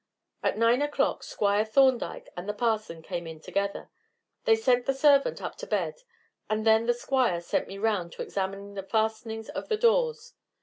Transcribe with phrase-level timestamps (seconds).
[0.41, 3.91] At nine o'clock Squire Thorndyke and the Parson came in together.
[4.45, 6.01] They sent the servant up to bed,
[6.49, 10.33] and then the Squire sent me round to examine the fastenings of the doors.